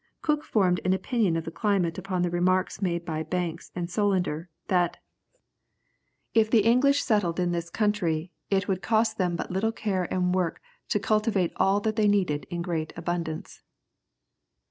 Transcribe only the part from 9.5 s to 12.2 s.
little care and work to cultivate all that they